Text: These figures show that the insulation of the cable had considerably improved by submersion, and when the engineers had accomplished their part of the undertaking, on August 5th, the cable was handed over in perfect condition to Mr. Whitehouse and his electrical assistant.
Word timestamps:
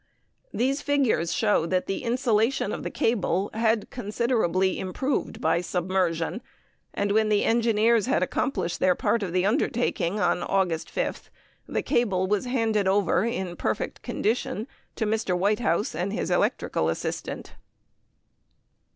These 0.51 0.81
figures 0.81 1.31
show 1.31 1.67
that 1.67 1.85
the 1.85 2.03
insulation 2.03 2.71
of 2.71 2.81
the 2.81 2.89
cable 2.89 3.51
had 3.53 3.91
considerably 3.91 4.79
improved 4.79 5.39
by 5.39 5.61
submersion, 5.61 6.41
and 6.91 7.11
when 7.11 7.29
the 7.29 7.43
engineers 7.45 8.07
had 8.07 8.23
accomplished 8.23 8.79
their 8.79 8.95
part 8.95 9.21
of 9.21 9.31
the 9.31 9.45
undertaking, 9.45 10.19
on 10.19 10.41
August 10.41 10.89
5th, 10.89 11.29
the 11.67 11.83
cable 11.83 12.25
was 12.25 12.45
handed 12.45 12.87
over 12.87 13.23
in 13.25 13.55
perfect 13.57 14.01
condition 14.01 14.67
to 14.95 15.05
Mr. 15.05 15.37
Whitehouse 15.37 15.93
and 15.93 16.11
his 16.11 16.31
electrical 16.31 16.89
assistant. 16.89 17.53